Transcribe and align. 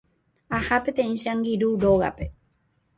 Aha 0.57 0.77
peteĩ 0.87 1.15
che 1.21 1.29
angirũ 1.35 1.69
rógape. 1.83 2.25